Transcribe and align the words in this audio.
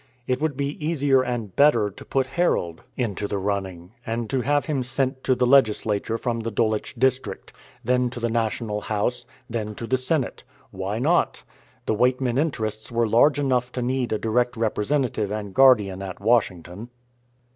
It 0.25 0.41
would 0.41 0.57
be 0.57 0.83
easier 0.83 1.21
and 1.21 1.55
better 1.55 1.91
to 1.91 2.05
put 2.05 2.25
Harold 2.25 2.81
into 2.97 3.27
the 3.27 3.37
running, 3.37 3.91
to 4.29 4.41
have 4.41 4.65
him 4.65 4.81
sent 4.81 5.23
to 5.23 5.35
the 5.35 5.45
Legislature 5.45 6.17
from 6.17 6.39
the 6.39 6.49
Dulwich 6.49 6.95
district, 6.97 7.53
then 7.83 8.09
to 8.09 8.19
the 8.19 8.27
national 8.27 8.81
House, 8.81 9.27
then 9.47 9.75
to 9.75 9.85
the 9.85 9.97
Senate. 9.97 10.43
Why 10.71 10.97
not? 10.97 11.43
The 11.85 11.93
Weightman 11.93 12.39
interests 12.39 12.91
were 12.91 13.07
large 13.07 13.37
enough 13.37 13.71
to 13.73 13.83
need 13.83 14.11
a 14.11 14.17
direct 14.17 14.57
representative 14.57 15.29
and 15.29 15.53
guardian 15.53 16.01
at 16.01 16.19
Washington. 16.19 16.89